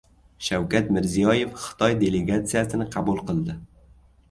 Shavkat 0.45 0.89
Mirziyoyev 0.95 1.51
Xitoy 1.67 1.95
delegatsiyasini 2.05 2.91
qabul 2.99 3.25
qildi 3.31 3.61